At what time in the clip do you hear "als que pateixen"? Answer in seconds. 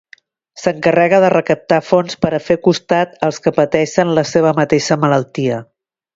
3.29-4.15